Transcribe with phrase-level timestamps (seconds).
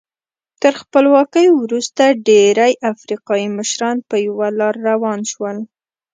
[0.61, 5.57] تر خپلواکۍ وروسته ډېری افریقایي مشران په یوه لار روان شول.